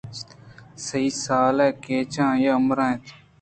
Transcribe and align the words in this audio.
سی 0.85 1.03
سال 1.23 1.57
ءِ 1.67 1.77
کّچ 1.83 2.13
آئی 2.27 2.45
ءِ 2.49 2.55
عمر 2.57 2.77
اِنت 2.85 3.03